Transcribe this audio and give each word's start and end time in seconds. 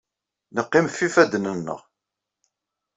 Neqqim 0.55 0.85
ɣef 0.87 0.97
yifadden-nneɣ. 0.99 1.79